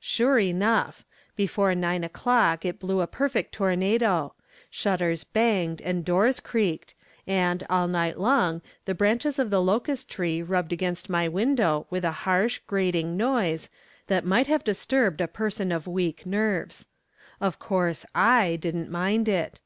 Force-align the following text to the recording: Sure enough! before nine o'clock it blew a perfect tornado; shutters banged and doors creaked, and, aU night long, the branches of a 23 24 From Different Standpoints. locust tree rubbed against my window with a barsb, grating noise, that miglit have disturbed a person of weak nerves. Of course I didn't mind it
Sure 0.00 0.38
enough! 0.38 1.04
before 1.36 1.74
nine 1.74 2.02
o'clock 2.02 2.64
it 2.64 2.80
blew 2.80 3.02
a 3.02 3.06
perfect 3.06 3.52
tornado; 3.52 4.32
shutters 4.70 5.24
banged 5.24 5.82
and 5.82 6.06
doors 6.06 6.40
creaked, 6.40 6.94
and, 7.26 7.62
aU 7.68 7.84
night 7.86 8.18
long, 8.18 8.62
the 8.86 8.94
branches 8.94 9.38
of 9.38 9.48
a 9.52 9.60
23 9.62 10.40
24 10.42 10.56
From 10.56 10.68
Different 10.68 10.96
Standpoints. 10.98 11.10
locust 11.10 11.10
tree 11.10 11.18
rubbed 11.18 11.32
against 11.34 11.34
my 11.34 11.44
window 11.44 11.86
with 11.90 12.04
a 12.04 12.24
barsb, 12.24 12.60
grating 12.66 13.18
noise, 13.18 13.68
that 14.06 14.24
miglit 14.24 14.46
have 14.46 14.64
disturbed 14.64 15.20
a 15.20 15.28
person 15.28 15.70
of 15.70 15.86
weak 15.86 16.24
nerves. 16.24 16.86
Of 17.38 17.58
course 17.58 18.06
I 18.14 18.56
didn't 18.58 18.90
mind 18.90 19.28
it 19.28 19.60